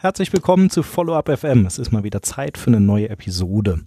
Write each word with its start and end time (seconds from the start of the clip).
Herzlich 0.00 0.32
willkommen 0.32 0.70
zu 0.70 0.84
Follow-up 0.84 1.28
FM. 1.40 1.66
Es 1.66 1.76
ist 1.76 1.90
mal 1.90 2.04
wieder 2.04 2.22
Zeit 2.22 2.56
für 2.56 2.68
eine 2.68 2.78
neue 2.78 3.08
Episode. 3.08 3.80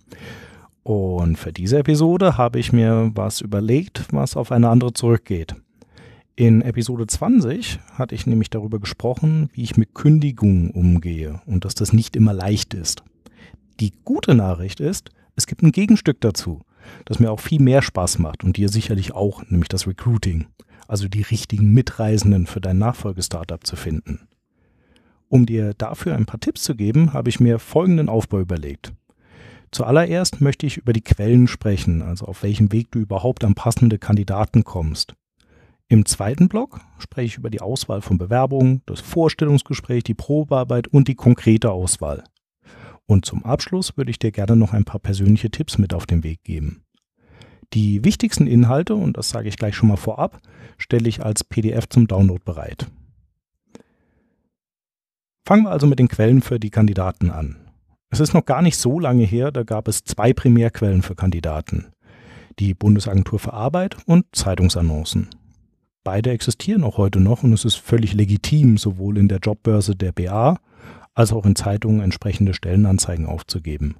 Und 0.84 1.38
für 1.38 1.54
diese 1.54 1.80
Episode 1.80 2.38
habe 2.38 2.60
ich 2.60 2.74
mir 2.74 3.12
was 3.16 3.40
überlegt, 3.40 4.08
was 4.12 4.36
auf 4.36 4.52
eine 4.52 4.68
andere 4.68 4.92
zurückgeht. 4.92 5.56
In 6.36 6.64
Episode 6.64 7.08
20 7.08 7.80
hatte 7.94 8.14
ich 8.14 8.28
nämlich 8.28 8.50
darüber 8.50 8.82
gesprochen, 8.82 9.50
wie 9.54 9.64
ich 9.64 9.78
mit 9.78 9.94
Kündigungen 9.94 10.72
umgehe 10.72 11.40
und 11.46 11.64
dass 11.64 11.76
das 11.76 11.94
nicht 11.94 12.18
immer 12.18 12.34
leicht 12.34 12.74
ist. 12.74 13.04
Die 13.80 13.94
gute 14.04 14.36
Nachricht 14.36 14.82
ist, 14.82 15.12
es 15.38 15.48
gibt 15.48 15.64
ein 15.64 15.72
Gegenstück 15.72 16.20
dazu, 16.20 16.60
das 17.06 17.20
mir 17.20 17.32
auch 17.32 17.40
viel 17.40 17.62
mehr 17.62 17.82
Spaß 17.82 18.20
macht 18.20 18.44
und 18.44 18.58
dir 18.58 18.68
sicherlich 18.68 19.14
auch, 19.14 19.44
nämlich 19.48 19.70
das 19.70 19.88
Recruiting, 19.88 20.48
also 20.90 21.08
die 21.08 21.22
richtigen 21.22 21.72
Mitreisenden 21.72 22.48
für 22.48 22.60
dein 22.60 22.80
Nachfolgestartup 22.80 23.66
zu 23.66 23.78
finden. 23.78 24.28
Um 25.32 25.46
dir 25.46 25.74
dafür 25.74 26.14
ein 26.14 26.26
paar 26.26 26.42
Tipps 26.42 26.62
zu 26.62 26.76
geben, 26.76 27.14
habe 27.14 27.30
ich 27.30 27.40
mir 27.40 27.58
folgenden 27.58 28.10
Aufbau 28.10 28.42
überlegt. 28.42 28.92
Zuallererst 29.72 30.42
möchte 30.42 30.66
ich 30.66 30.76
über 30.76 30.92
die 30.92 31.06
Quellen 31.06 31.48
sprechen, 31.48 32.02
also 32.02 32.26
auf 32.26 32.44
welchem 32.44 32.74
Weg 32.74 32.92
du 32.92 33.00
überhaupt 33.00 33.46
an 33.46 33.56
passende 33.56 33.98
Kandidaten 33.98 34.66
kommst. 34.66 35.16
Im 35.88 36.06
zweiten 36.06 36.50
Block 36.50 36.82
spreche 37.00 37.28
ich 37.28 37.38
über 37.38 37.50
die 37.50 37.62
Auswahl 37.62 38.02
von 38.02 38.18
Bewerbungen, 38.18 38.82
das 38.86 39.00
Vorstellungsgespräch, 39.00 40.04
die 40.04 40.16
Probearbeit 40.16 40.90
und 40.90 41.08
die 41.08 41.16
konkrete 41.16 41.72
Auswahl. 41.72 42.26
Und 43.06 43.24
zum 43.24 43.46
Abschluss 43.46 43.96
würde 43.96 44.12
ich 44.12 44.20
dir 44.20 44.34
gerne 44.34 44.58
noch 44.58 44.74
ein 44.74 44.84
paar 44.84 45.00
persönliche 45.00 45.50
Tipps 45.50 45.78
mit 45.78 45.94
auf 45.94 46.06
den 46.06 46.26
Weg 46.26 46.44
geben. 46.44 46.84
Die 47.72 48.04
wichtigsten 48.04 48.48
Inhalte, 48.48 48.96
und 48.96 49.16
das 49.16 49.30
sage 49.30 49.48
ich 49.48 49.56
gleich 49.56 49.76
schon 49.76 49.88
mal 49.88 49.96
vorab, 49.96 50.42
stelle 50.78 51.08
ich 51.08 51.24
als 51.24 51.46
PDF 51.46 51.88
zum 51.88 52.08
Download 52.08 52.42
bereit. 52.44 52.88
Fangen 55.52 55.66
wir 55.66 55.72
also 55.72 55.86
mit 55.86 56.00
den 56.00 56.08
Quellen 56.08 56.42
für 56.42 56.62
die 56.62 56.70
Kandidaten 56.70 57.30
an. 57.30 57.58
Es 58.10 58.22
ist 58.22 58.34
noch 58.34 58.46
gar 58.46 58.62
nicht 58.62 58.78
so 58.78 59.02
lange 59.02 59.26
her, 59.26 59.52
da 59.52 59.64
gab 59.64 59.90
es 59.90 60.06
zwei 60.06 60.32
Primärquellen 60.32 61.02
für 61.02 61.14
Kandidaten. 61.14 61.88
Die 62.58 62.74
Bundesagentur 62.74 63.38
für 63.38 63.52
Arbeit 63.52 63.98
und 64.06 64.26
Zeitungsannoncen. 64.32 65.28
Beide 66.06 66.32
existieren 66.32 66.86
auch 66.86 66.98
heute 66.98 67.20
noch 67.20 67.44
und 67.44 67.52
es 67.52 67.66
ist 67.66 67.76
völlig 67.76 68.14
legitim, 68.14 68.78
sowohl 68.78 69.18
in 69.18 69.28
der 69.28 69.40
Jobbörse 69.40 69.94
der 69.94 70.14
BA 70.14 70.58
als 71.16 71.34
auch 71.34 71.46
in 71.46 71.58
Zeitungen 71.58 72.00
entsprechende 72.00 72.54
Stellenanzeigen 72.54 73.26
aufzugeben. 73.26 73.98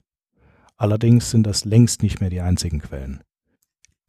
Allerdings 0.78 1.32
sind 1.32 1.46
das 1.46 1.66
längst 1.66 2.02
nicht 2.02 2.22
mehr 2.22 2.30
die 2.30 2.40
einzigen 2.40 2.80
Quellen. 2.80 3.24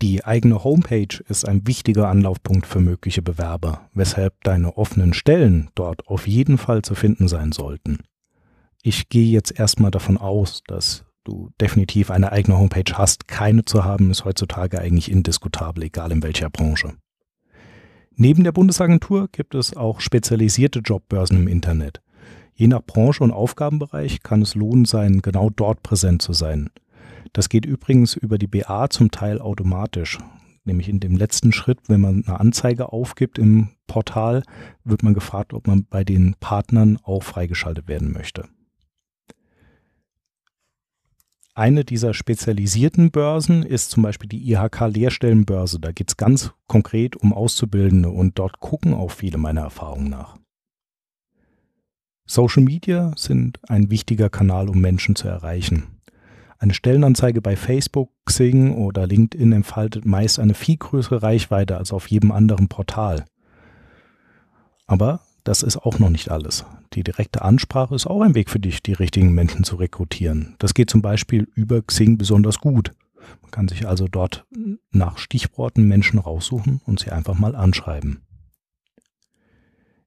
Die 0.03 0.25
eigene 0.25 0.65
Homepage 0.65 1.23
ist 1.29 1.47
ein 1.47 1.65
wichtiger 1.65 2.09
Anlaufpunkt 2.09 2.67
für 2.67 2.81
mögliche 2.81 3.23
Bewerber, 3.23 3.89
weshalb 3.95 4.35
deine 4.43 4.77
offenen 4.77 5.15
Stellen 5.15 5.71
dort 5.77 6.09
auf 6.09 6.27
jeden 6.27 6.59
Fall 6.59 6.83
zu 6.83 6.97
finden 6.97 7.29
sein 7.29 7.53
sollten. 7.53 8.01
Ich 8.83 9.11
gehe 9.11 9.31
jetzt 9.31 9.57
erstmal 9.57 9.93
davon 9.93 10.19
aus, 10.19 10.63
dass 10.67 11.05
du 11.23 11.51
definitiv 11.61 12.11
eine 12.11 12.33
eigene 12.33 12.59
Homepage 12.59 12.93
hast. 12.95 13.29
Keine 13.29 13.65
zu 13.65 13.85
haben 13.85 14.11
ist 14.11 14.25
heutzutage 14.25 14.81
eigentlich 14.81 15.09
indiskutabel, 15.09 15.85
egal 15.85 16.11
in 16.11 16.25
welcher 16.25 16.51
Branche. 16.51 16.95
Neben 18.17 18.43
der 18.43 18.51
Bundesagentur 18.51 19.29
gibt 19.31 19.55
es 19.55 19.77
auch 19.77 20.01
spezialisierte 20.01 20.81
Jobbörsen 20.81 21.37
im 21.37 21.47
Internet. 21.47 22.03
Je 22.55 22.67
nach 22.67 22.83
Branche 22.83 23.23
und 23.23 23.31
Aufgabenbereich 23.31 24.25
kann 24.25 24.43
es 24.43 24.57
lohnend 24.57 24.89
sein, 24.89 25.23
genau 25.23 25.49
dort 25.49 25.85
präsent 25.85 26.23
zu 26.23 26.33
sein. 26.33 26.71
Das 27.33 27.49
geht 27.49 27.67
übrigens 27.67 28.15
über 28.15 28.39
die 28.39 28.47
BA 28.47 28.91
zum 28.91 29.11
Teil 29.11 29.41
automatisch. 29.41 30.19
Nämlich 30.65 30.89
in 30.89 31.01
dem 31.01 31.17
letzten 31.17 31.53
Schritt, 31.53 31.81
wenn 31.89 32.01
man 32.01 32.25
eine 32.25 32.39
Anzeige 32.39 32.93
aufgibt 32.93 33.39
im 33.39 33.71
Portal, 33.87 34.43
wird 34.85 35.03
man 35.03 35.15
gefragt, 35.15 35.53
ob 35.55 35.67
man 35.67 35.87
bei 35.87 36.05
den 36.05 36.37
Partnern 36.39 36.99
auch 37.03 37.23
freigeschaltet 37.23 37.89
werden 37.89 38.13
möchte. 38.13 38.49
Eine 41.55 41.85
dieser 41.85 42.15
spezialisierten 42.15 43.11
Börsen 43.11 43.63
ist 43.63 43.91
zum 43.91 44.03
Beispiel 44.03 44.29
die 44.29 44.51
IHK-Lehrstellenbörse. 44.51 45.81
Da 45.81 45.93
geht 45.93 46.11
es 46.11 46.17
ganz 46.17 46.53
konkret 46.67 47.15
um 47.15 47.35
Auszubildende 47.35 48.09
und 48.09 48.39
dort 48.39 48.61
gucken 48.61 48.95
auch 48.95 49.11
viele 49.11 49.37
meiner 49.37 49.61
Erfahrungen 49.61 50.09
nach. 50.09 50.39
Social 52.25 52.63
Media 52.63 53.13
sind 53.17 53.61
ein 53.69 53.91
wichtiger 53.91 54.31
Kanal, 54.31 54.71
um 54.71 54.81
Menschen 54.81 55.15
zu 55.15 55.29
erreichen. 55.29 56.01
Eine 56.63 56.75
Stellenanzeige 56.75 57.43
bei 57.43 57.57
Facebook, 57.57 58.13
Xing 58.25 58.77
oder 58.77 59.09
LinkedIn 59.09 59.51
entfaltet 59.51 60.07
meist 60.07 60.39
eine 60.39 60.55
viel 60.55 60.77
größere 60.77 61.21
Reichweite 61.21 61.77
als 61.77 61.93
auf 61.93 62.07
jedem 62.07 62.31
anderen 62.31 62.69
Portal. 62.69 63.25
Aber 64.87 65.23
das 65.43 65.65
ist 65.65 65.79
auch 65.79 65.99
noch 65.99 66.09
nicht 66.09 66.31
alles. 66.31 66.65
Die 66.93 67.03
direkte 67.03 67.43
Ansprache 67.43 67.97
ist 67.97 68.07
auch 68.07 68.21
ein 68.21 68.37
Weg 68.37 68.49
für 68.49 68.61
dich, 68.61 68.81
die 68.81 68.93
richtigen 68.93 69.33
Menschen 69.33 69.65
zu 69.65 69.75
rekrutieren. 69.75 70.55
Das 70.61 70.73
geht 70.73 70.89
zum 70.89 71.03
Beispiel 71.03 71.49
über 71.57 71.83
Xing 71.83 72.17
besonders 72.17 72.61
gut. 72.61 72.93
Man 73.41 73.51
kann 73.51 73.67
sich 73.67 73.89
also 73.89 74.07
dort 74.07 74.47
nach 74.93 75.19
Stichworten 75.19 75.89
Menschen 75.89 76.21
raussuchen 76.21 76.81
und 76.87 77.01
sie 77.01 77.11
einfach 77.11 77.37
mal 77.37 77.57
anschreiben. 77.57 78.23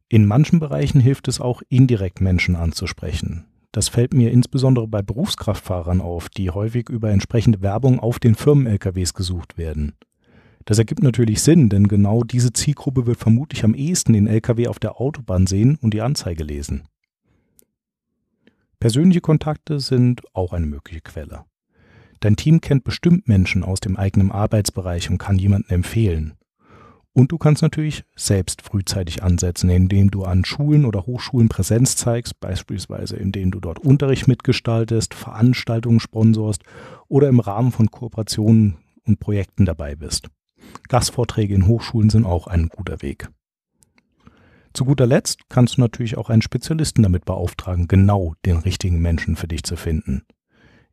In 0.08 0.26
manchen 0.26 0.62
Bereichen 0.62 1.02
hilft 1.02 1.28
es 1.28 1.42
auch, 1.42 1.62
indirekt 1.68 2.22
Menschen 2.22 2.56
anzusprechen. 2.56 3.46
Das 3.76 3.90
fällt 3.90 4.14
mir 4.14 4.32
insbesondere 4.32 4.88
bei 4.88 5.02
Berufskraftfahrern 5.02 6.00
auf, 6.00 6.30
die 6.30 6.50
häufig 6.50 6.88
über 6.88 7.10
entsprechende 7.10 7.62
Werbung 7.62 8.00
auf 8.00 8.20
den 8.20 8.36
Firmen-LKWs 8.36 9.14
gesucht 9.14 9.58
werden. 9.58 9.98
Das 10.64 10.78
ergibt 10.78 11.04
natürlich 11.04 11.42
Sinn, 11.42 11.68
denn 11.68 11.90
genau 11.90 12.24
diese 12.24 12.54
Zielgruppe 12.54 13.06
wird 13.06 13.20
vermutlich 13.20 13.66
am 13.66 13.74
ehesten 13.74 14.14
den 14.14 14.28
LKW 14.28 14.70
auf 14.70 14.80
der 14.80 15.02
Autobahn 15.02 15.46
sehen 15.46 15.78
und 15.82 15.94
die 15.94 16.00
Anzeige 16.00 16.46
lesen. 16.46 16.84
Persönliche 18.80 19.20
Kontakte 19.20 19.82
sind 19.82 20.22
auch 20.34 20.54
eine 20.54 20.68
mögliche 20.68 21.02
Quelle. 21.02 21.44
Dein 22.22 22.38
Team 22.38 22.62
kennt 22.62 22.86
bestimmt 22.86 23.28
Menschen 23.28 23.62
aus 23.62 23.82
dem 23.82 23.98
eigenen 23.98 24.32
Arbeitsbereich 24.32 25.10
und 25.10 25.18
kann 25.18 25.38
jemanden 25.38 25.70
empfehlen. 25.70 26.36
Und 27.16 27.32
du 27.32 27.38
kannst 27.38 27.62
natürlich 27.62 28.04
selbst 28.18 28.62
frühzeitig 28.62 29.24
ansetzen, 29.24 29.70
indem 29.70 30.12
du 30.12 30.26
an 30.26 30.44
Schulen 30.44 30.84
oder 30.84 31.06
Hochschulen 31.06 31.48
Präsenz 31.48 31.96
zeigst, 31.96 32.42
beispielsweise 32.42 33.16
indem 33.16 33.52
du 33.52 33.62
dort 33.62 33.80
Unterricht 33.80 34.28
mitgestaltest, 34.28 35.14
Veranstaltungen 35.14 36.02
sponsorst 36.02 36.64
oder 37.08 37.30
im 37.30 37.40
Rahmen 37.40 37.72
von 37.72 37.90
Kooperationen 37.90 38.76
und 39.06 39.22
Projekten 39.22 39.64
dabei 39.64 39.96
bist. 39.96 40.28
Gastvorträge 40.90 41.56
in 41.56 41.68
Hochschulen 41.68 42.10
sind 42.10 42.26
auch 42.26 42.48
ein 42.48 42.68
guter 42.68 43.02
Weg. 43.02 43.30
Zu 44.74 44.84
guter 44.84 45.06
Letzt 45.08 45.48
kannst 45.48 45.78
du 45.78 45.82
natürlich 45.82 46.18
auch 46.18 46.30
einen 46.30 46.42
Spezialisten 46.42 47.02
damit 47.02 47.24
beauftragen, 47.24 47.88
genau 47.88 48.34
den 48.46 48.58
richtigen 48.58 49.02
Menschen 49.02 49.38
für 49.38 49.48
dich 49.48 49.64
zu 49.64 49.78
finden. 49.78 50.24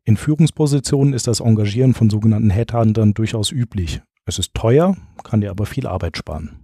In 0.05 0.17
Führungspositionen 0.17 1.15
ist 1.15 1.27
das 1.27 1.41
Engagieren 1.41 1.95
von 1.95 2.11
sogenannten 2.11 2.51
Headhuntern 2.51 3.13
durchaus 3.13 3.51
üblich, 3.51 4.03
es 4.25 4.39
ist 4.39 4.55
teuer, 4.55 4.97
kann 5.25 5.41
dir 5.41 5.51
aber 5.51 5.67
viel 5.67 5.87
Arbeit 5.87 6.17
sparen. 6.17 6.59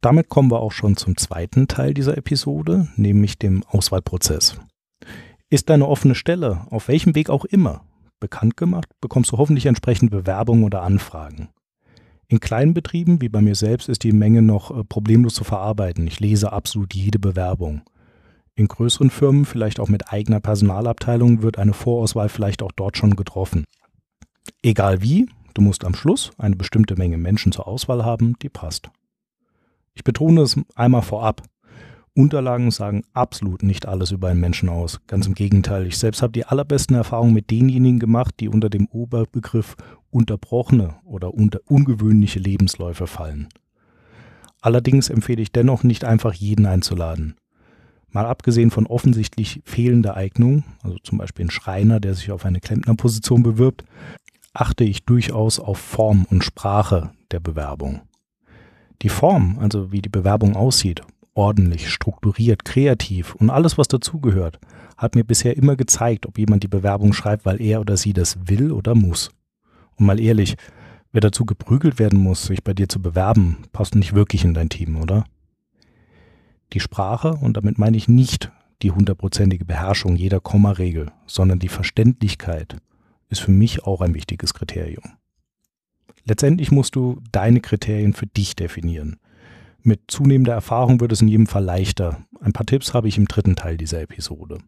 Damit 0.00 0.28
kommen 0.28 0.50
wir 0.50 0.60
auch 0.60 0.72
schon 0.72 0.96
zum 0.96 1.16
zweiten 1.16 1.66
Teil 1.66 1.92
dieser 1.92 2.16
Episode, 2.16 2.88
nämlich 2.96 3.38
dem 3.38 3.64
Auswahlprozess. 3.64 4.60
Ist 5.50 5.70
deine 5.70 5.88
offene 5.88 6.14
Stelle, 6.14 6.66
auf 6.70 6.88
welchem 6.88 7.14
Weg 7.14 7.30
auch 7.30 7.44
immer, 7.44 7.82
bekannt 8.20 8.56
gemacht, 8.56 8.88
bekommst 9.00 9.32
du 9.32 9.38
hoffentlich 9.38 9.66
entsprechende 9.66 10.16
Bewerbungen 10.16 10.64
oder 10.64 10.82
Anfragen. 10.82 11.48
In 12.28 12.40
kleinen 12.40 12.74
Betrieben, 12.74 13.22
wie 13.22 13.30
bei 13.30 13.40
mir 13.40 13.54
selbst, 13.54 13.88
ist 13.88 14.04
die 14.04 14.12
Menge 14.12 14.42
noch 14.42 14.70
äh, 14.70 14.84
problemlos 14.84 15.34
zu 15.34 15.44
verarbeiten. 15.44 16.06
Ich 16.06 16.20
lese 16.20 16.52
absolut 16.52 16.94
jede 16.94 17.18
Bewerbung. 17.18 17.80
In 18.54 18.68
größeren 18.68 19.08
Firmen, 19.08 19.46
vielleicht 19.46 19.80
auch 19.80 19.88
mit 19.88 20.12
eigener 20.12 20.40
Personalabteilung, 20.40 21.42
wird 21.42 21.58
eine 21.58 21.72
Vorauswahl 21.72 22.28
vielleicht 22.28 22.62
auch 22.62 22.72
dort 22.72 22.98
schon 22.98 23.16
getroffen. 23.16 23.64
Egal 24.62 25.00
wie, 25.00 25.28
Du 25.58 25.64
musst 25.64 25.84
am 25.84 25.96
Schluss 25.96 26.30
eine 26.38 26.54
bestimmte 26.54 26.94
Menge 26.94 27.18
Menschen 27.18 27.50
zur 27.50 27.66
Auswahl 27.66 28.04
haben, 28.04 28.38
die 28.42 28.48
passt. 28.48 28.90
Ich 29.92 30.04
betone 30.04 30.42
es 30.42 30.56
einmal 30.76 31.02
vorab. 31.02 31.42
Unterlagen 32.14 32.70
sagen 32.70 33.02
absolut 33.12 33.64
nicht 33.64 33.84
alles 33.84 34.12
über 34.12 34.28
einen 34.28 34.38
Menschen 34.38 34.68
aus. 34.68 35.00
Ganz 35.08 35.26
im 35.26 35.34
Gegenteil, 35.34 35.88
ich 35.88 35.98
selbst 35.98 36.22
habe 36.22 36.32
die 36.32 36.44
allerbesten 36.44 36.94
Erfahrungen 36.94 37.34
mit 37.34 37.50
denjenigen 37.50 37.98
gemacht, 37.98 38.36
die 38.38 38.48
unter 38.48 38.70
dem 38.70 38.86
Oberbegriff 38.86 39.74
unterbrochene 40.10 40.94
oder 41.02 41.34
unter 41.34 41.58
ungewöhnliche 41.66 42.38
Lebensläufe 42.38 43.08
fallen. 43.08 43.48
Allerdings 44.60 45.10
empfehle 45.10 45.42
ich 45.42 45.50
dennoch 45.50 45.82
nicht 45.82 46.04
einfach 46.04 46.34
jeden 46.34 46.66
einzuladen. 46.66 47.34
Mal 48.10 48.26
abgesehen 48.26 48.70
von 48.70 48.86
offensichtlich 48.86 49.60
fehlender 49.64 50.16
Eignung, 50.16 50.62
also 50.84 50.98
zum 51.02 51.18
Beispiel 51.18 51.46
ein 51.46 51.50
Schreiner, 51.50 51.98
der 51.98 52.14
sich 52.14 52.30
auf 52.30 52.44
eine 52.44 52.60
Klempnerposition 52.60 53.42
bewirbt, 53.42 53.84
achte 54.52 54.84
ich 54.84 55.04
durchaus 55.04 55.60
auf 55.60 55.78
Form 55.78 56.26
und 56.30 56.44
Sprache 56.44 57.12
der 57.30 57.40
Bewerbung. 57.40 58.02
Die 59.02 59.08
Form, 59.08 59.58
also 59.60 59.92
wie 59.92 60.02
die 60.02 60.08
Bewerbung 60.08 60.56
aussieht, 60.56 61.02
ordentlich, 61.34 61.90
strukturiert, 61.90 62.64
kreativ 62.64 63.34
und 63.36 63.50
alles, 63.50 63.78
was 63.78 63.86
dazugehört, 63.88 64.58
hat 64.96 65.14
mir 65.14 65.24
bisher 65.24 65.56
immer 65.56 65.76
gezeigt, 65.76 66.26
ob 66.26 66.36
jemand 66.36 66.64
die 66.64 66.68
Bewerbung 66.68 67.12
schreibt, 67.12 67.46
weil 67.46 67.60
er 67.62 67.80
oder 67.80 67.96
sie 67.96 68.12
das 68.12 68.48
will 68.48 68.72
oder 68.72 68.96
muss. 68.96 69.30
Und 69.96 70.06
mal 70.06 70.18
ehrlich, 70.18 70.56
wer 71.12 71.20
dazu 71.20 71.44
geprügelt 71.44 72.00
werden 72.00 72.18
muss, 72.18 72.46
sich 72.46 72.64
bei 72.64 72.74
dir 72.74 72.88
zu 72.88 73.00
bewerben, 73.00 73.58
passt 73.72 73.94
nicht 73.94 74.14
wirklich 74.14 74.44
in 74.44 74.54
dein 74.54 74.68
Team, 74.68 74.96
oder? 75.00 75.24
Die 76.72 76.80
Sprache, 76.80 77.34
und 77.34 77.56
damit 77.56 77.78
meine 77.78 77.96
ich 77.96 78.08
nicht 78.08 78.50
die 78.82 78.90
hundertprozentige 78.90 79.64
Beherrschung 79.64 80.16
jeder 80.16 80.40
Kommaregel, 80.40 81.10
sondern 81.26 81.60
die 81.60 81.68
Verständlichkeit, 81.68 82.76
ist 83.28 83.40
für 83.40 83.50
mich 83.50 83.84
auch 83.84 84.00
ein 84.00 84.14
wichtiges 84.14 84.54
Kriterium. 84.54 85.04
Letztendlich 86.24 86.70
musst 86.70 86.94
du 86.94 87.20
deine 87.32 87.60
Kriterien 87.60 88.12
für 88.12 88.26
dich 88.26 88.54
definieren. 88.56 89.18
Mit 89.82 90.02
zunehmender 90.08 90.52
Erfahrung 90.52 91.00
wird 91.00 91.12
es 91.12 91.22
in 91.22 91.28
jedem 91.28 91.46
Fall 91.46 91.64
leichter. 91.64 92.26
Ein 92.40 92.52
paar 92.52 92.66
Tipps 92.66 92.92
habe 92.92 93.08
ich 93.08 93.16
im 93.16 93.28
dritten 93.28 93.56
Teil 93.56 93.76
dieser 93.76 94.02
Episode. 94.02 94.58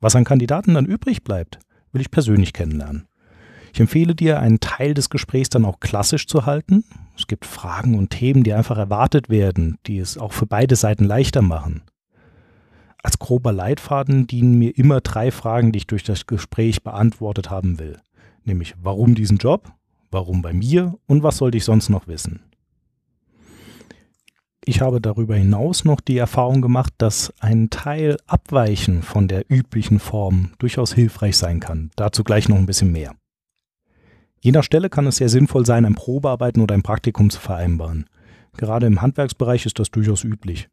Was 0.00 0.16
an 0.16 0.24
Kandidaten 0.24 0.74
dann 0.74 0.86
übrig 0.86 1.22
bleibt, 1.22 1.58
will 1.92 2.00
ich 2.00 2.10
persönlich 2.10 2.52
kennenlernen. 2.52 3.06
Ich 3.72 3.80
empfehle 3.80 4.14
dir, 4.14 4.40
einen 4.40 4.58
Teil 4.60 4.94
des 4.94 5.10
Gesprächs 5.10 5.50
dann 5.50 5.64
auch 5.64 5.80
klassisch 5.80 6.26
zu 6.26 6.46
halten. 6.46 6.84
Es 7.16 7.26
gibt 7.26 7.44
Fragen 7.44 7.98
und 7.98 8.10
Themen, 8.10 8.42
die 8.42 8.54
einfach 8.54 8.78
erwartet 8.78 9.28
werden, 9.28 9.78
die 9.86 9.98
es 9.98 10.16
auch 10.16 10.32
für 10.32 10.46
beide 10.46 10.76
Seiten 10.76 11.04
leichter 11.04 11.42
machen. 11.42 11.82
Als 13.06 13.20
grober 13.20 13.52
Leitfaden 13.52 14.26
dienen 14.26 14.58
mir 14.58 14.76
immer 14.76 15.00
drei 15.00 15.30
Fragen, 15.30 15.70
die 15.70 15.76
ich 15.76 15.86
durch 15.86 16.02
das 16.02 16.26
Gespräch 16.26 16.82
beantwortet 16.82 17.50
haben 17.50 17.78
will. 17.78 18.00
Nämlich, 18.42 18.74
warum 18.82 19.14
diesen 19.14 19.36
Job? 19.36 19.70
Warum 20.10 20.42
bei 20.42 20.52
mir? 20.52 20.98
Und 21.06 21.22
was 21.22 21.36
sollte 21.36 21.56
ich 21.56 21.62
sonst 21.62 21.88
noch 21.88 22.08
wissen? 22.08 22.40
Ich 24.64 24.80
habe 24.80 25.00
darüber 25.00 25.36
hinaus 25.36 25.84
noch 25.84 26.00
die 26.00 26.18
Erfahrung 26.18 26.62
gemacht, 26.62 26.94
dass 26.98 27.32
ein 27.38 27.70
Teil 27.70 28.16
Abweichen 28.26 29.02
von 29.02 29.28
der 29.28 29.44
üblichen 29.48 30.00
Form 30.00 30.50
durchaus 30.58 30.92
hilfreich 30.92 31.36
sein 31.36 31.60
kann. 31.60 31.92
Dazu 31.94 32.24
gleich 32.24 32.48
noch 32.48 32.56
ein 32.56 32.66
bisschen 32.66 32.90
mehr. 32.90 33.14
Je 34.40 34.50
nach 34.50 34.64
Stelle 34.64 34.90
kann 34.90 35.06
es 35.06 35.18
sehr 35.18 35.28
sinnvoll 35.28 35.64
sein, 35.64 35.84
ein 35.84 35.94
Probearbeiten 35.94 36.60
oder 36.60 36.74
ein 36.74 36.82
Praktikum 36.82 37.30
zu 37.30 37.38
vereinbaren. 37.38 38.06
Gerade 38.56 38.86
im 38.86 39.00
Handwerksbereich 39.00 39.64
ist 39.64 39.78
das 39.78 39.92
durchaus 39.92 40.24
üblich. 40.24 40.68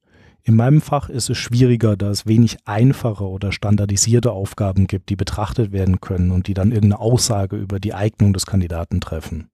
In 0.46 0.58
meinem 0.58 0.82
Fach 0.82 1.08
ist 1.08 1.30
es 1.30 1.38
schwieriger, 1.38 1.96
da 1.96 2.10
es 2.10 2.26
wenig 2.26 2.58
einfache 2.66 3.26
oder 3.26 3.54
standardisierte 3.54 4.34
Aufgaben 4.34 4.88
gibt, 4.88 5.08
die 5.10 5.16
betrachtet 5.16 5.72
werden 5.72 6.02
können 6.02 6.32
und 6.32 6.48
die 6.48 6.54
dann 6.54 6.72
irgendeine 6.72 7.00
Aussage 7.00 7.56
über 7.56 7.80
die 7.80 7.94
Eignung 7.94 8.34
des 8.34 8.46
Kandidaten 8.46 9.00
treffen. 9.00 9.50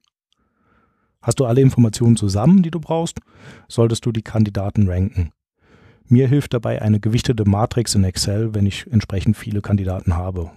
Hast 1.21 1.39
du 1.39 1.45
alle 1.45 1.61
Informationen 1.61 2.15
zusammen, 2.15 2.63
die 2.63 2.71
du 2.71 2.79
brauchst, 2.79 3.19
solltest 3.67 4.03
du 4.05 4.11
die 4.11 4.23
Kandidaten 4.23 4.89
ranken. 4.89 5.31
Mir 6.07 6.27
hilft 6.27 6.55
dabei 6.55 6.81
eine 6.81 6.99
gewichtete 6.99 7.47
Matrix 7.47 7.93
in 7.93 8.03
Excel, 8.03 8.55
wenn 8.55 8.65
ich 8.65 8.87
entsprechend 8.91 9.37
viele 9.37 9.61
Kandidaten 9.61 10.15
habe. 10.15 10.49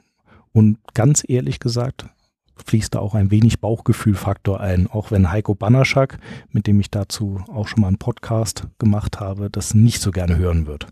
Und 0.52 0.78
ganz 0.94 1.24
ehrlich 1.28 1.60
gesagt, 1.60 2.06
fließt 2.56 2.94
da 2.94 3.00
auch 3.00 3.14
ein 3.14 3.30
wenig 3.30 3.60
Bauchgefühlfaktor 3.60 4.60
ein, 4.60 4.86
auch 4.86 5.10
wenn 5.10 5.30
Heiko 5.30 5.54
Banaschak, 5.54 6.18
mit 6.50 6.66
dem 6.66 6.80
ich 6.80 6.90
dazu 6.90 7.42
auch 7.48 7.68
schon 7.68 7.80
mal 7.80 7.88
einen 7.88 7.98
Podcast 7.98 8.68
gemacht 8.78 9.20
habe, 9.20 9.50
das 9.50 9.74
nicht 9.74 10.00
so 10.00 10.10
gerne 10.10 10.36
hören 10.36 10.66
wird. 10.66 10.86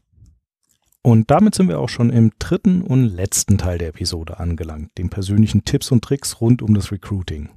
Und 1.03 1.31
damit 1.31 1.55
sind 1.55 1.69
wir 1.69 1.79
auch 1.79 1.89
schon 1.89 2.11
im 2.11 2.33
dritten 2.39 2.83
und 2.83 3.05
letzten 3.07 3.57
Teil 3.57 3.79
der 3.79 3.89
Episode 3.89 4.39
angelangt, 4.39 4.91
den 4.99 5.09
persönlichen 5.09 5.65
Tipps 5.65 5.91
und 5.91 6.05
Tricks 6.05 6.41
rund 6.41 6.61
um 6.61 6.75
das 6.75 6.93
Recruiting. 6.93 7.49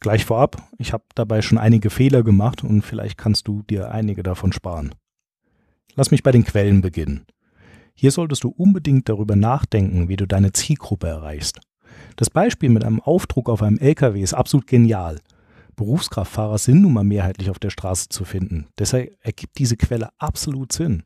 Gleich 0.00 0.24
vorab, 0.24 0.62
ich 0.78 0.92
habe 0.92 1.04
dabei 1.14 1.42
schon 1.42 1.58
einige 1.58 1.90
Fehler 1.90 2.22
gemacht 2.22 2.64
und 2.64 2.82
vielleicht 2.82 3.18
kannst 3.18 3.48
du 3.48 3.62
dir 3.62 3.90
einige 3.90 4.22
davon 4.22 4.52
sparen. 4.52 4.94
Lass 5.94 6.10
mich 6.10 6.22
bei 6.22 6.32
den 6.32 6.44
Quellen 6.44 6.80
beginnen. 6.80 7.26
Hier 7.94 8.10
solltest 8.10 8.44
du 8.44 8.48
unbedingt 8.48 9.08
darüber 9.08 9.36
nachdenken, 9.36 10.08
wie 10.08 10.16
du 10.16 10.26
deine 10.26 10.52
Zielgruppe 10.52 11.06
erreichst. 11.06 11.60
Das 12.16 12.30
Beispiel 12.30 12.70
mit 12.70 12.84
einem 12.84 13.00
Aufdruck 13.00 13.48
auf 13.48 13.62
einem 13.62 13.78
LKW 13.78 14.20
ist 14.20 14.34
absolut 14.34 14.66
genial. 14.66 15.20
Berufskraftfahrer 15.76 16.58
sind 16.58 16.82
nun 16.82 16.94
mal 16.94 17.04
mehrheitlich 17.04 17.50
auf 17.50 17.58
der 17.58 17.70
Straße 17.70 18.08
zu 18.08 18.24
finden. 18.24 18.66
Deshalb 18.78 19.14
ergibt 19.20 19.58
diese 19.58 19.76
Quelle 19.76 20.08
absolut 20.18 20.72
Sinn. 20.72 21.02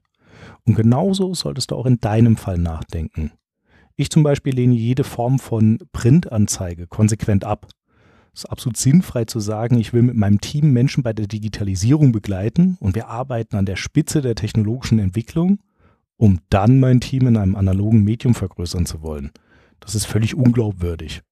Und 0.64 0.74
genauso 0.74 1.34
solltest 1.34 1.70
du 1.70 1.76
auch 1.76 1.86
in 1.86 1.98
deinem 1.98 2.36
Fall 2.36 2.58
nachdenken. 2.58 3.32
Ich 3.96 4.10
zum 4.10 4.22
Beispiel 4.22 4.54
lehne 4.54 4.74
jede 4.74 5.04
Form 5.04 5.38
von 5.38 5.78
Printanzeige 5.92 6.86
konsequent 6.86 7.44
ab. 7.44 7.66
Es 8.32 8.44
ist 8.44 8.50
absolut 8.50 8.76
sinnfrei 8.76 9.24
zu 9.24 9.40
sagen, 9.40 9.78
ich 9.78 9.92
will 9.92 10.02
mit 10.02 10.16
meinem 10.16 10.40
Team 10.40 10.72
Menschen 10.72 11.02
bei 11.02 11.12
der 11.12 11.26
Digitalisierung 11.26 12.12
begleiten 12.12 12.78
und 12.80 12.94
wir 12.94 13.08
arbeiten 13.08 13.56
an 13.56 13.66
der 13.66 13.76
Spitze 13.76 14.22
der 14.22 14.36
technologischen 14.36 15.00
Entwicklung, 15.00 15.58
um 16.16 16.38
dann 16.48 16.78
mein 16.78 17.00
Team 17.00 17.26
in 17.26 17.36
einem 17.36 17.56
analogen 17.56 18.04
Medium 18.04 18.34
vergrößern 18.34 18.86
zu 18.86 19.02
wollen. 19.02 19.32
Das 19.80 19.94
ist 19.94 20.06
völlig 20.06 20.34
unglaubwürdig. 20.34 21.22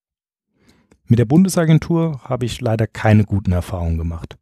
Mit 1.06 1.18
der 1.18 1.24
Bundesagentur 1.24 2.20
habe 2.24 2.44
ich 2.44 2.60
leider 2.60 2.86
keine 2.86 3.24
guten 3.24 3.52
Erfahrungen 3.52 3.98
gemacht. 3.98 4.36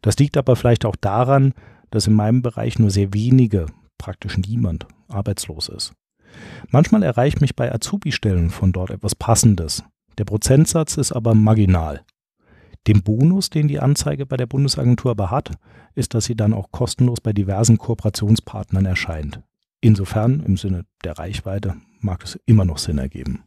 Das 0.00 0.16
liegt 0.18 0.36
aber 0.36 0.56
vielleicht 0.56 0.84
auch 0.84 0.96
daran, 0.96 1.52
dass 1.90 2.06
in 2.06 2.14
meinem 2.14 2.42
Bereich 2.42 2.78
nur 2.78 2.90
sehr 2.90 3.12
wenige, 3.12 3.66
praktisch 3.98 4.38
niemand, 4.38 4.86
arbeitslos 5.08 5.68
ist. 5.68 5.92
Manchmal 6.70 7.02
erreicht 7.02 7.40
mich 7.40 7.56
bei 7.56 7.72
Azubi-Stellen 7.72 8.50
von 8.50 8.72
dort 8.72 8.90
etwas 8.90 9.14
Passendes. 9.14 9.82
Der 10.18 10.24
Prozentsatz 10.24 10.96
ist 10.96 11.12
aber 11.12 11.34
marginal. 11.34 12.04
Den 12.86 13.02
Bonus, 13.02 13.50
den 13.50 13.68
die 13.68 13.80
Anzeige 13.80 14.24
bei 14.24 14.36
der 14.36 14.46
Bundesagentur 14.46 15.10
aber 15.10 15.30
hat, 15.30 15.52
ist, 15.94 16.14
dass 16.14 16.24
sie 16.24 16.36
dann 16.36 16.54
auch 16.54 16.70
kostenlos 16.70 17.20
bei 17.20 17.32
diversen 17.32 17.76
Kooperationspartnern 17.76 18.86
erscheint. 18.86 19.42
Insofern, 19.80 20.40
im 20.40 20.56
Sinne 20.56 20.84
der 21.04 21.18
Reichweite, 21.18 21.76
mag 22.00 22.24
es 22.24 22.38
immer 22.46 22.64
noch 22.64 22.78
Sinn 22.78 22.98
ergeben. 22.98 23.44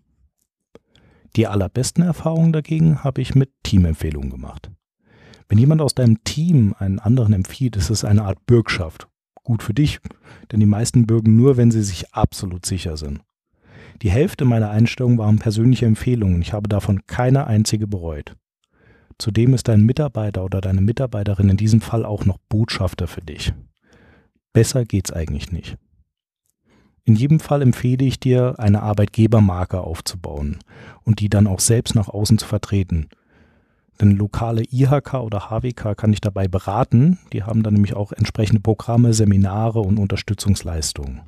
Die 1.35 1.47
allerbesten 1.47 2.03
Erfahrungen 2.03 2.51
dagegen 2.51 3.03
habe 3.03 3.21
ich 3.21 3.35
mit 3.35 3.51
Teamempfehlungen 3.63 4.29
gemacht. 4.29 4.69
Wenn 5.47 5.57
jemand 5.57 5.81
aus 5.81 5.95
deinem 5.95 6.23
Team 6.23 6.75
einen 6.77 6.99
anderen 6.99 7.33
empfiehlt, 7.33 7.75
ist 7.75 7.89
es 7.89 8.05
eine 8.05 8.23
Art 8.23 8.45
Bürgschaft. 8.45 9.07
Gut 9.43 9.63
für 9.63 9.73
dich, 9.73 9.99
denn 10.51 10.59
die 10.59 10.65
meisten 10.65 11.07
bürgen 11.07 11.35
nur, 11.35 11.57
wenn 11.57 11.71
sie 11.71 11.83
sich 11.83 12.13
absolut 12.13 12.65
sicher 12.65 12.97
sind. 12.97 13.21
Die 14.01 14.11
Hälfte 14.11 14.45
meiner 14.45 14.69
Einstellungen 14.69 15.17
waren 15.17 15.39
persönliche 15.39 15.85
Empfehlungen. 15.85 16.41
Ich 16.41 16.53
habe 16.53 16.69
davon 16.69 17.05
keine 17.05 17.47
einzige 17.47 17.87
bereut. 17.87 18.35
Zudem 19.17 19.53
ist 19.53 19.67
dein 19.67 19.83
Mitarbeiter 19.85 20.43
oder 20.43 20.61
deine 20.61 20.81
Mitarbeiterin 20.81 21.49
in 21.49 21.57
diesem 21.57 21.81
Fall 21.81 22.05
auch 22.05 22.25
noch 22.25 22.37
Botschafter 22.49 23.07
für 23.07 23.21
dich. 23.21 23.53
Besser 24.53 24.85
geht's 24.85 25.11
eigentlich 25.11 25.51
nicht. 25.51 25.77
In 27.03 27.15
jedem 27.15 27.39
Fall 27.39 27.61
empfehle 27.61 28.05
ich 28.05 28.19
dir, 28.19 28.55
eine 28.57 28.83
Arbeitgebermarke 28.83 29.81
aufzubauen 29.81 30.59
und 31.03 31.19
die 31.19 31.29
dann 31.29 31.47
auch 31.47 31.59
selbst 31.59 31.95
nach 31.95 32.09
außen 32.09 32.37
zu 32.37 32.45
vertreten. 32.45 33.09
Denn 33.99 34.11
lokale 34.11 34.63
IHK 34.63 35.15
oder 35.15 35.49
HWK 35.49 35.95
kann 35.95 36.13
ich 36.13 36.21
dabei 36.21 36.47
beraten. 36.47 37.19
Die 37.33 37.43
haben 37.43 37.63
dann 37.63 37.73
nämlich 37.73 37.95
auch 37.95 38.11
entsprechende 38.11 38.61
Programme, 38.61 39.13
Seminare 39.13 39.79
und 39.79 39.99
Unterstützungsleistungen. 39.99 41.21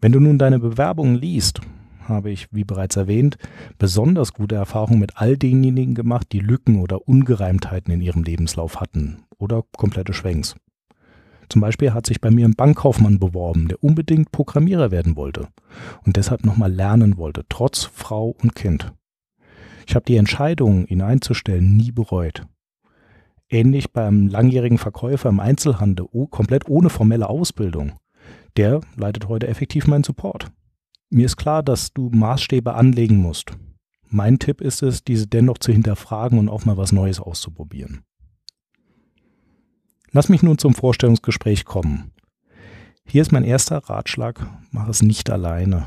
Wenn 0.00 0.12
du 0.12 0.20
nun 0.20 0.38
deine 0.38 0.58
Bewerbungen 0.58 1.16
liest, 1.16 1.60
habe 2.08 2.30
ich, 2.30 2.48
wie 2.52 2.64
bereits 2.64 2.96
erwähnt, 2.96 3.36
besonders 3.78 4.32
gute 4.32 4.54
Erfahrungen 4.54 5.00
mit 5.00 5.16
all 5.16 5.36
denjenigen 5.36 5.94
gemacht, 5.94 6.28
die 6.32 6.40
Lücken 6.40 6.80
oder 6.80 7.06
Ungereimtheiten 7.06 7.92
in 7.92 8.00
ihrem 8.00 8.22
Lebenslauf 8.22 8.80
hatten 8.80 9.24
oder 9.38 9.64
komplette 9.76 10.12
Schwenks. 10.12 10.54
Zum 11.48 11.60
Beispiel 11.60 11.94
hat 11.94 12.06
sich 12.06 12.20
bei 12.20 12.30
mir 12.30 12.46
ein 12.46 12.54
Bankkaufmann 12.54 13.18
beworben, 13.18 13.68
der 13.68 13.82
unbedingt 13.82 14.32
Programmierer 14.32 14.90
werden 14.90 15.16
wollte 15.16 15.48
und 16.04 16.16
deshalb 16.16 16.44
nochmal 16.44 16.72
lernen 16.72 17.16
wollte, 17.16 17.44
trotz 17.48 17.84
Frau 17.84 18.34
und 18.42 18.54
Kind. 18.54 18.92
Ich 19.86 19.94
habe 19.94 20.04
die 20.04 20.16
Entscheidung, 20.16 20.86
ihn 20.86 21.00
einzustellen, 21.00 21.76
nie 21.76 21.92
bereut. 21.92 22.42
Ähnlich 23.48 23.92
beim 23.92 24.28
langjährigen 24.28 24.76
Verkäufer 24.76 25.30
im 25.30 25.40
Einzelhandel, 25.40 26.06
komplett 26.30 26.68
ohne 26.68 26.90
formelle 26.90 27.30
Ausbildung. 27.30 27.92
Der 28.58 28.82
leitet 28.96 29.28
heute 29.28 29.48
effektiv 29.48 29.86
meinen 29.86 30.04
Support. 30.04 30.50
Mir 31.08 31.24
ist 31.24 31.38
klar, 31.38 31.62
dass 31.62 31.94
du 31.94 32.10
Maßstäbe 32.10 32.74
anlegen 32.74 33.16
musst. 33.16 33.52
Mein 34.10 34.38
Tipp 34.38 34.60
ist 34.60 34.82
es, 34.82 35.04
diese 35.04 35.26
dennoch 35.26 35.56
zu 35.56 35.72
hinterfragen 35.72 36.38
und 36.38 36.50
auch 36.50 36.66
mal 36.66 36.76
was 36.76 36.92
Neues 36.92 37.20
auszuprobieren. 37.20 38.02
Lass 40.10 40.28
mich 40.28 40.42
nun 40.42 40.56
zum 40.58 40.74
Vorstellungsgespräch 40.74 41.64
kommen. 41.64 42.12
Hier 43.04 43.22
ist 43.22 43.32
mein 43.32 43.44
erster 43.44 43.78
Ratschlag, 43.78 44.46
mach 44.70 44.88
es 44.88 45.02
nicht 45.02 45.30
alleine. 45.30 45.86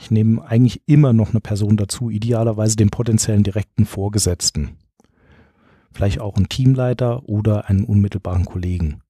Ich 0.00 0.12
nehme 0.12 0.44
eigentlich 0.44 0.82
immer 0.86 1.12
noch 1.12 1.30
eine 1.30 1.40
Person 1.40 1.76
dazu, 1.76 2.08
idealerweise 2.08 2.76
den 2.76 2.90
potenziellen 2.90 3.42
direkten 3.42 3.84
Vorgesetzten. 3.84 4.76
Vielleicht 5.92 6.20
auch 6.20 6.36
einen 6.36 6.48
Teamleiter 6.48 7.28
oder 7.28 7.68
einen 7.68 7.84
unmittelbaren 7.84 8.44
Kollegen. 8.44 9.00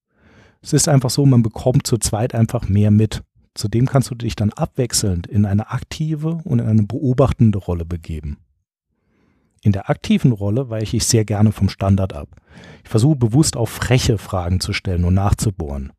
Es 0.62 0.72
ist 0.72 0.88
einfach 0.88 1.10
so, 1.10 1.26
man 1.26 1.42
bekommt 1.42 1.86
zu 1.86 1.98
zweit 1.98 2.34
einfach 2.34 2.68
mehr 2.68 2.90
mit. 2.90 3.22
Zudem 3.54 3.86
kannst 3.86 4.10
du 4.10 4.14
dich 4.14 4.34
dann 4.34 4.52
abwechselnd 4.52 5.26
in 5.26 5.44
eine 5.44 5.70
aktive 5.70 6.40
und 6.44 6.60
in 6.60 6.66
eine 6.66 6.84
beobachtende 6.84 7.58
Rolle 7.58 7.84
begeben. 7.84 8.38
In 9.62 9.72
der 9.72 9.90
aktiven 9.90 10.32
Rolle 10.32 10.70
weiche 10.70 10.96
ich 10.96 11.04
sehr 11.04 11.24
gerne 11.24 11.52
vom 11.52 11.68
Standard 11.68 12.12
ab. 12.12 12.28
Ich 12.84 12.90
versuche 12.90 13.16
bewusst 13.16 13.56
auf 13.56 13.70
freche 13.70 14.18
Fragen 14.18 14.60
zu 14.60 14.72
stellen 14.72 15.04
und 15.04 15.14
nachzubohren. 15.14 15.92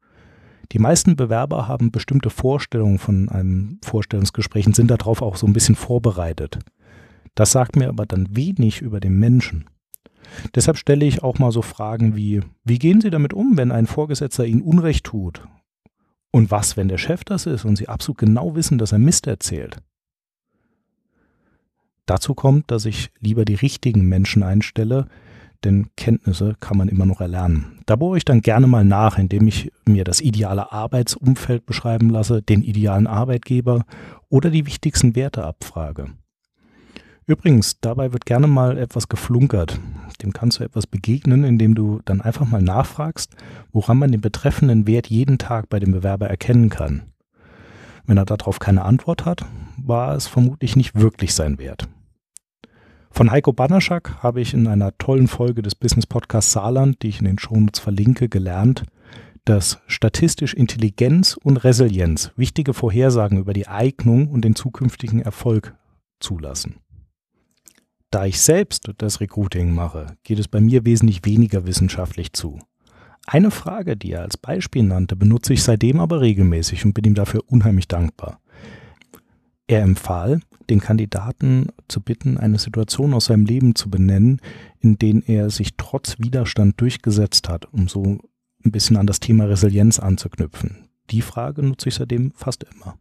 Die 0.72 0.80
meisten 0.80 1.16
Bewerber 1.16 1.68
haben 1.68 1.92
bestimmte 1.92 2.30
Vorstellungen 2.30 3.00
von 3.00 3.28
einem 3.30 3.80
Vorstellungsgespräch 3.84 4.68
und 4.68 4.75
sind 4.75 4.92
darauf 4.92 5.22
auch 5.22 5.36
so 5.36 5.48
ein 5.48 5.54
bisschen 5.54 5.75
vorbereitet. 5.75 6.60
Das 7.36 7.51
sagt 7.51 7.75
mir 7.75 7.89
aber 7.89 8.06
dann 8.06 8.36
wenig 8.36 8.82
über 8.82 9.00
den 9.00 9.18
Menschen. 9.18 9.66
Deshalb 10.54 10.78
stelle 10.78 11.06
ich 11.06 11.24
auch 11.24 11.39
mal 11.39 11.51
so 11.51 11.62
Fragen 11.62 12.16
wie, 12.16 12.42
wie 12.63 12.78
gehen 12.78 13.01
Sie 13.01 13.10
damit 13.10 13.34
um, 13.34 13.58
wenn 13.58 13.72
ein 13.72 13.88
Vorgesetzter 13.88 14.46
Ihnen 14.46 14.62
Unrecht 14.62 15.06
tut? 15.06 15.42
Und 16.32 16.51
was, 16.51 16.78
wenn 16.78 16.88
der 16.88 17.00
Chef 17.00 17.24
das 17.24 17.48
ist 17.48 17.66
und 17.66 17.75
Sie 17.75 17.88
absolut 17.88 18.20
genau 18.20 18.56
wissen, 18.56 18.78
dass 18.78 18.92
er 18.92 19.00
Mist 19.00 19.25
erzählt? 19.25 19.78
Dazu 22.10 22.34
kommt, 22.34 22.72
dass 22.72 22.86
ich 22.86 23.12
lieber 23.20 23.46
die 23.46 23.54
richtigen 23.54 24.01
Menschen 24.10 24.42
einstelle, 24.42 25.06
denn 25.63 25.89
Kenntnisse 25.96 26.56
kann 26.60 26.75
man 26.75 26.88
immer 26.88 27.06
noch 27.06 27.22
erlernen. 27.22 27.82
Da 27.86 27.98
bohre 27.98 28.18
ich 28.18 28.25
dann 28.25 28.42
gerne 28.42 28.66
mal 28.66 28.84
nach, 28.84 29.20
indem 29.20 29.48
ich 29.48 29.72
mir 29.86 30.06
das 30.06 30.20
ideale 30.20 30.72
Arbeitsumfeld 30.72 31.68
beschreiben 31.68 32.10
lasse, 32.10 32.42
den 32.42 32.63
idealen 32.63 33.06
Arbeitgeber 33.06 33.86
oder 34.28 34.50
die 34.50 34.66
wichtigsten 34.66 35.16
Werte 35.16 35.46
abfrage. 35.46 36.08
Übrigens, 37.28 37.80
dabei 37.80 38.12
wird 38.12 38.25
gerne 38.25 38.48
mal 38.48 38.80
etwas 38.80 39.08
geflunkert. 39.08 39.80
Dem 40.24 40.34
kannst 40.34 40.60
du 40.60 40.63
etwas 40.63 40.88
begegnen, 40.88 41.44
indem 41.44 41.75
du 41.75 42.01
dann 42.06 42.22
einfach 42.22 42.48
mal 42.48 42.63
nachfragst, 42.63 43.36
woran 43.72 44.00
man 44.00 44.12
den 44.12 44.22
betreffenden 44.22 44.88
Wert 44.88 45.06
jeden 45.06 45.38
Tag 45.38 45.70
bei 45.70 45.80
dem 45.80 45.92
Bewerber 45.92 46.28
erkennen 46.28 46.70
kann. 46.70 47.04
Wenn 48.08 48.18
er 48.18 48.25
darauf 48.25 48.58
keine 48.58 48.84
Antwort 48.84 49.25
hat, 49.25 49.46
war 49.78 50.16
es 50.16 50.25
vermutlich 50.25 50.75
nicht 50.75 50.96
wirklich 50.96 51.36
sein 51.36 51.60
Wert. 51.60 51.88
Von 53.12 53.32
Heiko 53.32 53.51
Banaschak 53.51 54.24
habe 54.24 54.39
ich 54.39 54.54
in 54.54 54.68
einer 54.68 54.98
tollen 54.98 55.28
Folge 55.28 55.62
des 55.62 55.75
Business 55.75 56.06
Podcasts 56.06 56.54
Saarland, 56.54 57.01
die 57.01 57.10
ich 57.10 57.20
in 57.20 57.25
den 57.25 57.39
Shownotes 57.39 57.80
verlinke, 57.80 58.30
gelernt, 58.30 58.84
dass 59.46 59.80
statistisch 59.88 60.54
Intelligenz 60.54 61.38
und 61.42 61.58
Resilienz 61.58 62.32
wichtige 62.36 62.74
Vorhersagen 62.74 63.39
über 63.39 63.54
die 63.54 63.68
Eignung 63.68 64.28
und 64.30 64.46
den 64.46 64.56
zukünftigen 64.56 65.22
Erfolg 65.22 65.75
zulassen. 66.20 66.75
Da 68.12 68.25
ich 68.25 68.39
selbst 68.39 68.92
das 68.98 69.22
Recruiting 69.22 69.74
mache, 69.74 70.16
geht 70.24 70.39
es 70.39 70.48
bei 70.48 70.62
mir 70.62 70.86
wesentlich 70.86 71.25
weniger 71.25 71.66
wissenschaftlich 71.66 72.34
zu. 72.34 72.60
Eine 73.28 73.51
Frage, 73.51 73.96
die 73.96 74.13
er 74.13 74.22
als 74.22 74.38
Beispiel 74.38 74.84
nannte, 74.84 75.16
benutze 75.16 75.54
ich 75.54 75.62
seitdem 75.62 76.00
aber 76.00 76.22
regelmäßig 76.22 76.86
und 76.86 76.94
bin 76.94 77.04
ihm 77.04 77.13
dafür 77.13 77.44
unheimlich 77.48 77.88
dankbar. 77.88 78.39
Er 79.70 79.84
empfahl, 79.84 80.40
den 80.68 80.80
Kandidaten 80.80 81.68
zu 81.88 82.02
bitten, 82.02 82.40
eine 82.40 82.58
Situation 82.58 83.14
aus 83.14 83.26
seinem 83.26 83.46
Leben 83.46 83.76
zu 83.76 83.92
benennen, 83.92 84.42
in 84.80 84.98
denen 84.98 85.22
er 85.22 85.52
sich 85.52 85.78
trotz 85.78 86.18
Widerstand 86.18 86.82
durchgesetzt 86.82 87.50
hat, 87.50 87.72
um 87.72 87.88
so 87.88 88.02
ein 88.04 88.72
bisschen 88.72 88.98
an 88.98 89.06
das 89.06 89.20
Thema 89.20 89.46
Resilienz 89.46 90.00
anzuknüpfen. 90.00 90.90
Die 91.12 91.22
Frage 91.22 91.62
nutze 91.62 91.90
ich 91.90 91.96
seitdem 91.96 92.32
fast 92.32 92.64
immer. 92.64 92.98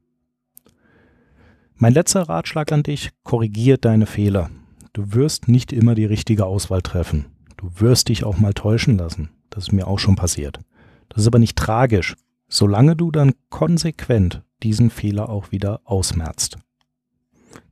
Mein 1.75 1.95
letzter 1.95 2.29
Ratschlag 2.29 2.71
an 2.71 2.83
dich, 2.83 3.13
korrigier 3.23 3.79
deine 3.79 4.05
Fehler. 4.05 4.51
Du 4.93 5.15
wirst 5.15 5.49
nicht 5.49 5.73
immer 5.73 5.95
die 5.95 6.05
richtige 6.05 6.45
Auswahl 6.45 6.83
treffen. 6.83 7.25
Du 7.57 7.71
wirst 7.81 8.11
dich 8.11 8.25
auch 8.25 8.37
mal 8.37 8.53
täuschen 8.53 8.99
lassen. 8.99 9.31
Das 9.49 9.69
ist 9.69 9.73
mir 9.73 9.87
auch 9.87 9.99
schon 9.99 10.17
passiert. 10.17 10.61
Das 11.09 11.23
ist 11.23 11.29
aber 11.29 11.39
nicht 11.39 11.57
tragisch, 11.57 12.15
solange 12.49 12.97
du 12.97 13.11
dann 13.11 13.35
konsequent 13.51 14.43
diesen 14.63 14.91
Fehler 14.91 15.29
auch 15.29 15.53
wieder 15.53 15.81
ausmerzt. 15.85 16.59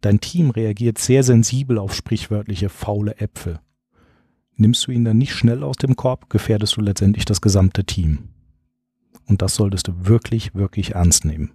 Dein 0.01 0.21
Team 0.21 0.51
reagiert 0.51 0.99
sehr 0.99 1.23
sensibel 1.23 1.79
auf 1.79 1.95
sprichwörtliche 1.95 2.69
faule 2.69 3.19
Äpfel. 3.19 3.61
Nimmst 4.57 4.87
du 4.87 4.93
ihn 4.93 5.05
dann 5.05 5.19
nicht 5.19 5.35
schnell 5.35 5.63
aus 5.63 5.77
dem 5.77 5.97
Korb, 5.97 6.31
gefährdest 6.31 6.77
du 6.77 6.81
letztendlich 6.81 7.25
das 7.25 7.41
gesamte 7.41 7.85
Team. 7.85 8.31
Und 9.27 9.43
das 9.43 9.55
solltest 9.55 9.89
du 9.89 10.07
wirklich, 10.07 10.55
wirklich 10.55 10.95
ernst 10.95 11.25
nehmen. 11.25 11.53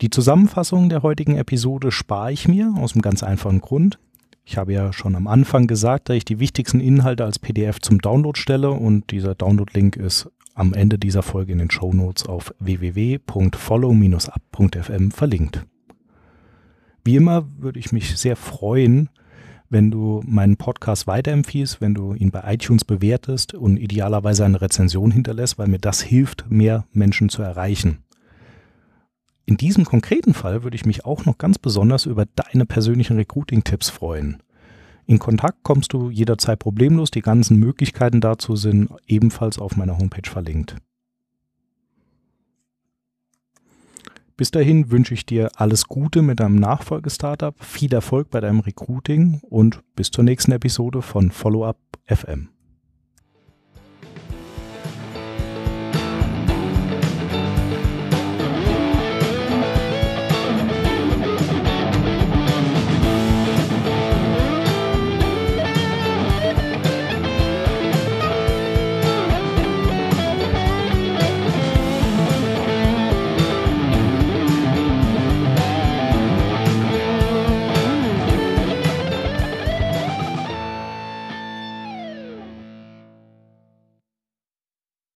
Die 0.00 0.10
Zusammenfassung 0.10 0.88
der 0.88 1.02
heutigen 1.02 1.36
Episode 1.36 1.92
spare 1.92 2.32
ich 2.32 2.48
mir 2.48 2.74
aus 2.76 2.94
einem 2.94 3.02
ganz 3.02 3.22
einfachen 3.22 3.60
Grund. 3.60 4.00
Ich 4.44 4.56
habe 4.56 4.72
ja 4.72 4.92
schon 4.92 5.14
am 5.14 5.28
Anfang 5.28 5.68
gesagt, 5.68 6.08
dass 6.08 6.16
ich 6.16 6.24
die 6.24 6.40
wichtigsten 6.40 6.80
Inhalte 6.80 7.24
als 7.24 7.38
PDF 7.38 7.78
zum 7.80 8.00
Download 8.00 8.38
stelle 8.38 8.72
und 8.72 9.12
dieser 9.12 9.36
Download-Link 9.36 9.96
ist 9.96 10.28
am 10.54 10.74
Ende 10.74 10.98
dieser 10.98 11.22
Folge 11.22 11.52
in 11.52 11.58
den 11.58 11.70
Show 11.70 11.92
Notes 11.92 12.26
auf 12.26 12.52
www.follow-up.fm 12.58 15.10
verlinkt. 15.10 15.64
Wie 17.04 17.16
immer 17.16 17.46
würde 17.58 17.78
ich 17.78 17.92
mich 17.92 18.16
sehr 18.16 18.36
freuen, 18.36 19.10
wenn 19.68 19.90
du 19.90 20.22
meinen 20.26 20.56
Podcast 20.58 21.06
weiterempfiehlst, 21.06 21.80
wenn 21.80 21.94
du 21.94 22.14
ihn 22.14 22.30
bei 22.30 22.42
iTunes 22.52 22.84
bewertest 22.84 23.54
und 23.54 23.78
idealerweise 23.78 24.44
eine 24.44 24.60
Rezension 24.60 25.10
hinterlässt, 25.10 25.58
weil 25.58 25.68
mir 25.68 25.78
das 25.78 26.02
hilft, 26.02 26.50
mehr 26.50 26.84
Menschen 26.92 27.30
zu 27.30 27.42
erreichen. 27.42 28.04
In 29.46 29.56
diesem 29.56 29.84
konkreten 29.84 30.34
Fall 30.34 30.62
würde 30.62 30.76
ich 30.76 30.84
mich 30.84 31.04
auch 31.04 31.24
noch 31.24 31.38
ganz 31.38 31.58
besonders 31.58 32.06
über 32.06 32.26
deine 32.26 32.66
persönlichen 32.66 33.16
Recruiting-Tipps 33.16 33.88
freuen. 33.88 34.42
In 35.06 35.18
Kontakt 35.18 35.62
kommst 35.62 35.92
du 35.92 36.10
jederzeit 36.10 36.58
problemlos. 36.58 37.10
Die 37.10 37.22
ganzen 37.22 37.58
Möglichkeiten 37.58 38.20
dazu 38.20 38.56
sind 38.56 38.90
ebenfalls 39.06 39.58
auf 39.58 39.76
meiner 39.76 39.98
Homepage 39.98 40.28
verlinkt. 40.28 40.76
Bis 44.36 44.50
dahin 44.50 44.90
wünsche 44.90 45.14
ich 45.14 45.26
dir 45.26 45.50
alles 45.56 45.86
Gute 45.86 46.22
mit 46.22 46.40
deinem 46.40 46.56
Nachfolgestartup, 46.56 47.62
viel 47.62 47.92
Erfolg 47.92 48.30
bei 48.30 48.40
deinem 48.40 48.60
Recruiting 48.60 49.40
und 49.42 49.82
bis 49.94 50.10
zur 50.10 50.24
nächsten 50.24 50.52
Episode 50.52 51.02
von 51.02 51.30
Follow 51.30 51.66
Up 51.66 51.78
FM. 52.06 52.51